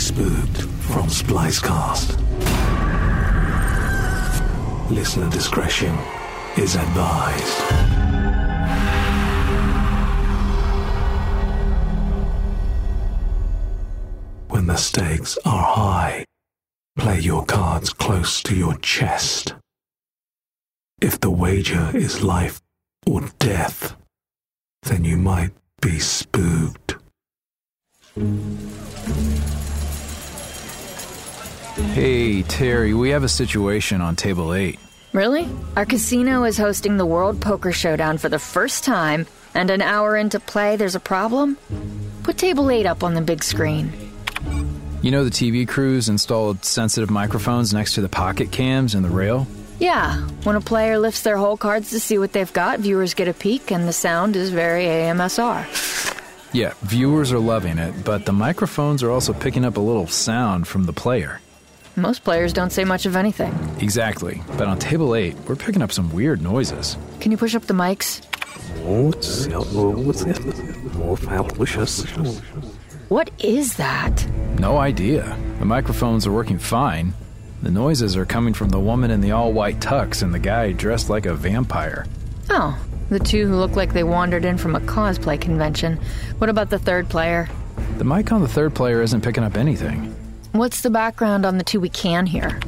Spooked 0.00 0.62
from 0.62 1.08
Splicecast. 1.08 2.16
Listener 4.90 5.28
discretion 5.28 5.94
is 6.56 6.74
advised. 6.74 7.60
When 14.48 14.66
the 14.66 14.76
stakes 14.76 15.38
are 15.44 15.74
high, 15.74 16.24
play 16.96 17.20
your 17.20 17.44
cards 17.44 17.92
close 17.92 18.42
to 18.44 18.56
your 18.56 18.76
chest. 18.78 19.54
If 21.02 21.20
the 21.20 21.30
wager 21.30 21.94
is 21.94 22.22
life 22.22 22.62
or 23.06 23.28
death, 23.38 23.96
then 24.82 25.04
you 25.04 25.18
might 25.18 25.52
be 25.82 25.98
spooked. 25.98 26.96
Hey, 31.76 32.42
Terry, 32.42 32.94
we 32.94 33.10
have 33.10 33.22
a 33.22 33.28
situation 33.28 34.00
on 34.00 34.16
table 34.16 34.52
8. 34.52 34.78
Really? 35.12 35.48
Our 35.76 35.86
casino 35.86 36.44
is 36.44 36.58
hosting 36.58 36.96
the 36.96 37.06
World 37.06 37.40
Poker 37.40 37.70
Showdown 37.70 38.18
for 38.18 38.28
the 38.28 38.40
first 38.40 38.82
time, 38.82 39.26
and 39.54 39.70
an 39.70 39.80
hour 39.80 40.16
into 40.16 40.40
play, 40.40 40.76
there's 40.76 40.96
a 40.96 41.00
problem? 41.00 41.56
Put 42.24 42.38
table 42.38 42.70
8 42.70 42.86
up 42.86 43.04
on 43.04 43.14
the 43.14 43.20
big 43.20 43.44
screen. 43.44 43.92
You 45.00 45.12
know 45.12 45.22
the 45.22 45.30
TV 45.30 45.66
crews 45.66 46.08
installed 46.08 46.64
sensitive 46.64 47.08
microphones 47.08 47.72
next 47.72 47.94
to 47.94 48.00
the 48.00 48.08
pocket 48.08 48.50
cams 48.50 48.94
and 48.94 49.04
the 49.04 49.08
rail? 49.08 49.46
Yeah, 49.78 50.16
when 50.42 50.56
a 50.56 50.60
player 50.60 50.98
lifts 50.98 51.22
their 51.22 51.36
hole 51.36 51.56
cards 51.56 51.90
to 51.90 52.00
see 52.00 52.18
what 52.18 52.32
they've 52.32 52.52
got, 52.52 52.80
viewers 52.80 53.14
get 53.14 53.28
a 53.28 53.32
peek, 53.32 53.70
and 53.70 53.86
the 53.86 53.92
sound 53.92 54.34
is 54.34 54.50
very 54.50 54.84
ASMR. 54.84 55.66
Yeah, 56.52 56.74
viewers 56.82 57.32
are 57.32 57.38
loving 57.38 57.78
it, 57.78 58.04
but 58.04 58.26
the 58.26 58.32
microphones 58.32 59.04
are 59.04 59.10
also 59.10 59.32
picking 59.32 59.64
up 59.64 59.76
a 59.76 59.80
little 59.80 60.08
sound 60.08 60.66
from 60.66 60.84
the 60.84 60.92
player. 60.92 61.40
Most 61.96 62.22
players 62.24 62.52
don't 62.52 62.70
say 62.70 62.84
much 62.84 63.04
of 63.04 63.16
anything. 63.16 63.52
Exactly, 63.80 64.42
but 64.56 64.68
on 64.68 64.78
table 64.78 65.14
8, 65.14 65.36
we're 65.46 65.56
picking 65.56 65.82
up 65.82 65.92
some 65.92 66.12
weird 66.12 66.40
noises. 66.40 66.96
Can 67.20 67.32
you 67.32 67.36
push 67.36 67.54
up 67.54 67.64
the 67.64 67.74
mics? 67.74 68.24
What 73.08 73.30
is 73.40 73.76
that? 73.76 74.26
No 74.58 74.78
idea. 74.78 75.36
The 75.58 75.64
microphones 75.64 76.26
are 76.26 76.32
working 76.32 76.58
fine. 76.58 77.12
The 77.62 77.70
noises 77.70 78.16
are 78.16 78.24
coming 78.24 78.54
from 78.54 78.68
the 78.70 78.80
woman 78.80 79.10
in 79.10 79.20
the 79.20 79.32
all 79.32 79.52
white 79.52 79.80
tux 79.80 80.22
and 80.22 80.32
the 80.32 80.38
guy 80.38 80.72
dressed 80.72 81.10
like 81.10 81.26
a 81.26 81.34
vampire. 81.34 82.06
Oh, 82.48 82.78
the 83.10 83.18
two 83.18 83.46
who 83.48 83.56
look 83.56 83.76
like 83.76 83.92
they 83.92 84.04
wandered 84.04 84.44
in 84.44 84.56
from 84.56 84.76
a 84.76 84.80
cosplay 84.80 85.40
convention. 85.40 86.00
What 86.38 86.48
about 86.48 86.70
the 86.70 86.78
third 86.78 87.08
player? 87.08 87.48
The 87.98 88.04
mic 88.04 88.32
on 88.32 88.40
the 88.40 88.48
third 88.48 88.74
player 88.74 89.02
isn't 89.02 89.20
picking 89.22 89.44
up 89.44 89.56
anything. 89.56 90.14
What's 90.52 90.80
the 90.80 90.90
background 90.90 91.46
on 91.46 91.58
the 91.58 91.64
two 91.64 91.78
we 91.78 91.88
can 91.88 92.26
hear? 92.26 92.58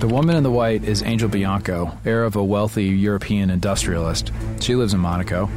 The 0.00 0.06
woman 0.06 0.36
in 0.36 0.42
the 0.42 0.50
white 0.50 0.84
is 0.84 1.02
Angel 1.02 1.30
Bianco, 1.30 1.96
heir 2.04 2.24
of 2.24 2.36
a 2.36 2.44
wealthy 2.44 2.84
European 2.84 3.48
industrialist. 3.48 4.30
She 4.60 4.74
lives 4.74 4.92
in 4.92 5.00
Monaco. 5.00 5.48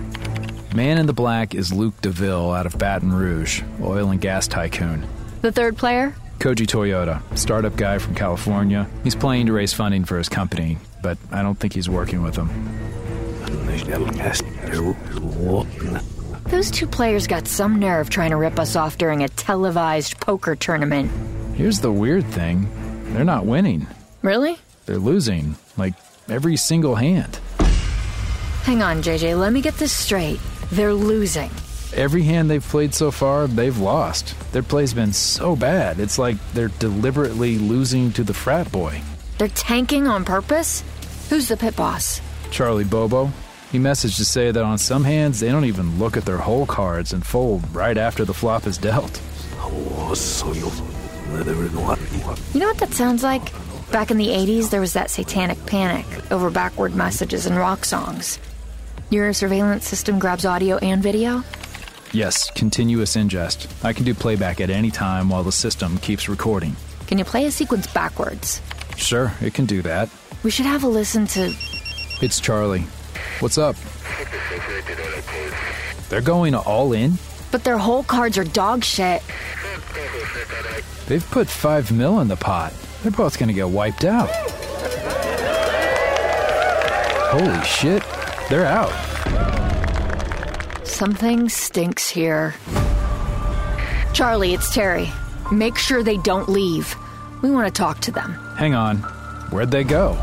Man 0.73 0.97
in 0.97 1.05
the 1.05 1.11
black 1.11 1.53
is 1.53 1.73
Luke 1.73 1.99
DeVille 2.01 2.51
out 2.51 2.65
of 2.65 2.77
Baton 2.77 3.11
Rouge, 3.11 3.61
oil 3.81 4.09
and 4.11 4.21
gas 4.21 4.47
tycoon. 4.47 5.05
The 5.41 5.51
third 5.51 5.75
player? 5.75 6.15
Koji 6.39 6.65
Toyota, 6.65 7.21
startup 7.37 7.75
guy 7.75 7.97
from 7.97 8.15
California. 8.15 8.87
He's 9.03 9.15
playing 9.15 9.47
to 9.47 9.53
raise 9.53 9.73
funding 9.73 10.05
for 10.05 10.17
his 10.17 10.29
company, 10.29 10.77
but 11.03 11.17
I 11.29 11.41
don't 11.41 11.59
think 11.59 11.73
he's 11.73 11.89
working 11.89 12.21
with 12.21 12.35
them. 12.35 12.47
Those 16.45 16.71
two 16.71 16.87
players 16.87 17.27
got 17.27 17.49
some 17.49 17.79
nerve 17.79 18.09
trying 18.09 18.29
to 18.29 18.37
rip 18.37 18.59
us 18.59 18.77
off 18.77 18.97
during 18.97 19.23
a 19.23 19.27
televised 19.27 20.21
poker 20.21 20.55
tournament. 20.55 21.11
Here's 21.55 21.79
the 21.79 21.91
weird 21.91 22.25
thing 22.25 22.67
they're 23.13 23.23
not 23.23 23.45
winning, 23.45 23.87
Really? 24.21 24.57
they're 24.85 24.97
losing, 24.97 25.55
like 25.77 25.93
every 26.27 26.57
single 26.57 26.95
hand. 26.95 27.39
Hang 28.63 28.81
on, 28.81 29.01
JJ, 29.01 29.39
let 29.39 29.53
me 29.53 29.61
get 29.61 29.75
this 29.75 29.91
straight. 29.93 30.39
They're 30.71 30.93
losing. 30.93 31.49
Every 31.93 32.23
hand 32.23 32.49
they've 32.49 32.63
played 32.67 32.93
so 32.93 33.09
far, 33.11 33.47
they've 33.47 33.77
lost. 33.77 34.35
Their 34.51 34.63
play's 34.63 34.93
been 34.93 35.13
so 35.13 35.55
bad, 35.55 35.99
it's 35.99 36.17
like 36.17 36.35
they're 36.53 36.67
deliberately 36.79 37.57
losing 37.57 38.11
to 38.13 38.23
the 38.23 38.33
frat 38.33 38.69
boy. 38.71 39.01
They're 39.37 39.47
tanking 39.49 40.07
on 40.07 40.25
purpose? 40.25 40.83
Who's 41.29 41.47
the 41.47 41.57
pit 41.57 41.75
boss? 41.75 42.21
Charlie 42.51 42.83
Bobo. 42.83 43.31
He 43.71 43.79
messaged 43.79 44.17
to 44.17 44.25
say 44.25 44.51
that 44.51 44.63
on 44.63 44.77
some 44.77 45.03
hands, 45.03 45.39
they 45.39 45.51
don't 45.51 45.65
even 45.65 45.99
look 45.99 46.17
at 46.17 46.25
their 46.25 46.37
hole 46.37 46.65
cards 46.65 47.13
and 47.13 47.25
fold 47.25 47.63
right 47.73 47.97
after 47.97 48.23
the 48.25 48.33
flop 48.33 48.67
is 48.67 48.77
dealt. 48.77 49.21
Oh, 49.57 50.13
You 51.27 52.59
know 52.59 52.67
what 52.67 52.77
that 52.77 52.93
sounds 52.93 53.23
like? 53.23 53.51
Back 53.91 54.11
in 54.11 54.17
the 54.17 54.27
80s, 54.27 54.69
there 54.69 54.81
was 54.81 54.93
that 54.93 55.09
satanic 55.09 55.63
panic 55.65 56.05
over 56.31 56.49
backward 56.49 56.95
messages 56.95 57.45
and 57.45 57.55
rock 57.55 57.85
songs. 57.85 58.39
Your 59.09 59.33
surveillance 59.33 59.87
system 59.87 60.19
grabs 60.19 60.45
audio 60.45 60.77
and 60.77 61.01
video? 61.01 61.43
Yes, 62.11 62.49
continuous 62.51 63.15
ingest. 63.15 63.67
I 63.83 63.93
can 63.93 64.05
do 64.05 64.13
playback 64.13 64.61
at 64.61 64.69
any 64.69 64.91
time 64.91 65.29
while 65.29 65.43
the 65.43 65.51
system 65.51 65.97
keeps 65.97 66.29
recording. 66.29 66.75
Can 67.07 67.17
you 67.17 67.25
play 67.25 67.45
a 67.45 67.51
sequence 67.51 67.87
backwards? 67.87 68.61
Sure, 68.97 69.33
it 69.41 69.53
can 69.53 69.65
do 69.65 69.81
that. 69.81 70.09
We 70.43 70.51
should 70.51 70.65
have 70.65 70.83
a 70.83 70.87
listen 70.87 71.27
to. 71.27 71.53
It's 72.21 72.39
Charlie. 72.39 72.85
What's 73.39 73.57
up? 73.57 73.75
They're 76.09 76.21
going 76.21 76.55
all 76.55 76.93
in? 76.93 77.13
But 77.51 77.63
their 77.63 77.77
hole 77.77 78.03
cards 78.03 78.37
are 78.37 78.43
dog 78.43 78.83
shit. 78.83 79.21
They've 81.07 81.29
put 81.31 81.47
five 81.47 81.91
mil 81.91 82.19
in 82.19 82.27
the 82.27 82.35
pot. 82.35 82.73
They're 83.03 83.11
both 83.11 83.37
gonna 83.37 83.53
get 83.53 83.69
wiped 83.69 84.05
out. 84.05 84.29
Holy 87.31 87.63
shit, 87.63 88.03
they're 88.49 88.65
out. 88.65 88.93
Something 90.87 91.49
stinks 91.49 92.09
here. 92.09 92.55
Charlie, 94.13 94.53
it's 94.53 94.73
Terry. 94.73 95.11
Make 95.51 95.77
sure 95.77 96.01
they 96.01 96.17
don't 96.17 96.47
leave. 96.47 96.95
We 97.41 97.51
want 97.51 97.67
to 97.67 97.77
talk 97.77 97.99
to 98.01 98.11
them. 98.11 98.33
Hang 98.57 98.73
on. 98.73 98.97
Where'd 99.51 99.71
they 99.71 99.83
go? 99.83 100.17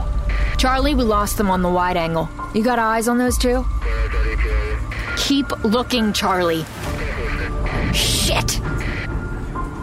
Charlie, 0.57 0.95
we 0.95 1.05
lost 1.05 1.37
them 1.37 1.51
on 1.51 1.63
the 1.63 1.69
wide 1.69 1.97
angle. 1.97 2.29
You 2.55 2.65
got 2.65 2.79
eyes 2.79 3.07
on 3.07 3.19
those 3.19 3.37
two? 3.37 3.65
Keep 5.17 5.65
looking, 5.65 6.13
Charlie. 6.13 6.65
Shit! 7.93 8.61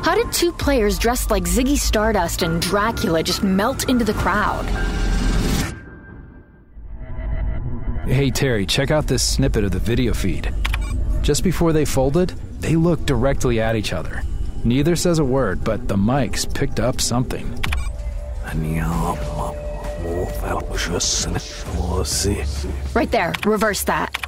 How 0.02 0.16
did 0.16 0.32
two 0.32 0.52
players 0.52 0.98
dressed 0.98 1.30
like 1.30 1.44
Ziggy 1.44 1.78
Stardust 1.78 2.42
and 2.42 2.62
Dracula 2.62 3.22
just 3.22 3.44
melt 3.44 3.90
into 3.90 4.06
the 4.06 4.14
crowd? 4.14 4.66
Hey 8.08 8.32
Terry, 8.32 8.66
check 8.66 8.92
out 8.92 9.08
this 9.08 9.22
snippet 9.22 9.66
of 9.66 9.72
the 9.72 9.80
video 9.80 10.14
feed. 10.14 10.54
Just 11.22 11.44
before 11.44 11.74
they 11.74 11.86
folded, 11.86 12.30
they 12.60 12.76
looked 12.76 13.06
directly 13.06 13.60
at 13.62 13.76
each 13.76 13.94
other. 13.94 14.24
Neither 14.64 14.96
says 14.96 15.20
a 15.20 15.24
word, 15.24 15.64
but 15.64 15.88
the 15.88 15.96
mics 15.96 16.52
picked 16.52 16.80
up 16.80 17.02
something. 17.02 17.48
Right 22.96 23.12
there, 23.12 23.34
reverse 23.46 23.84
that. 23.84 24.26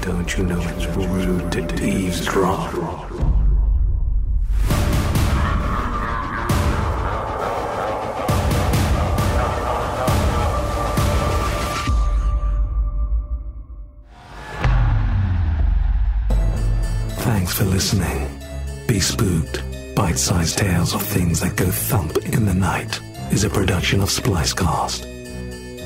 Don't 0.00 0.38
you 0.38 0.44
know 0.44 0.60
it's 0.60 0.86
rude 0.96 1.52
to 1.52 1.84
eavesdrop? 1.84 3.27
Thanks 17.48 17.60
for 17.60 17.64
listening. 17.64 18.28
Be 18.86 19.00
spooked. 19.00 19.62
Bite 19.94 20.18
sized 20.18 20.58
tales 20.58 20.92
of 20.94 21.00
things 21.00 21.40
that 21.40 21.56
go 21.56 21.70
thump 21.70 22.18
in 22.18 22.44
the 22.44 22.52
night 22.52 23.00
is 23.32 23.42
a 23.42 23.48
production 23.48 24.02
of 24.02 24.10
Splicecast. 24.10 25.06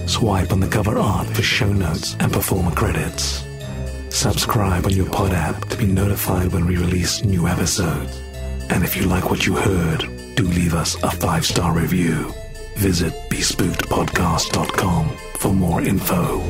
Swipe 0.09 0.51
on 0.51 0.59
the 0.59 0.67
cover 0.67 0.99
art 0.99 1.29
for 1.29 1.43
show 1.43 1.73
notes 1.73 2.17
and 2.19 2.33
performer 2.33 2.73
credits. 2.73 3.47
Subscribe 4.09 4.87
on 4.87 4.93
your 4.93 5.09
pod 5.09 5.35
app 5.35 5.69
to 5.69 5.77
be 5.77 5.87
notified 5.87 6.53
when 6.53 6.67
we 6.67 6.77
release 6.79 7.23
new 7.23 7.47
episodes. 7.47 8.21
And 8.69 8.83
if 8.83 8.97
you 8.97 9.05
like 9.05 9.31
what 9.31 9.47
you 9.47 9.55
heard, 9.55 10.01
do 10.35 10.43
leave 10.43 10.75
us 10.75 11.01
a 11.05 11.13
five 11.13 11.47
star 11.47 11.73
review. 11.73 12.35
Visit 12.75 13.13
bespookedpodcast.com 13.31 15.17
for 15.39 15.53
more 15.53 15.81
info. 15.81 16.41